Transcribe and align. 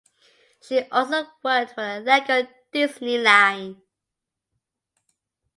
She 0.61 0.79
also 0.89 1.27
worked 1.43 1.75
for 1.75 1.83
the 1.83 1.99
Lego 2.03 2.47
Disney 2.71 3.19
line. 3.19 3.83